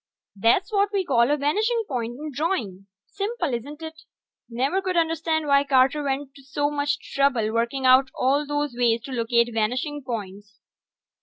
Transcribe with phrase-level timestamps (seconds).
[0.35, 2.87] That's what we call a vanishing point in drawing.
[3.05, 4.01] Simple, isn't it?
[4.49, 9.01] Never could understand why Carter went to so much trouble working out all those ways
[9.01, 10.59] to locate vanishing points.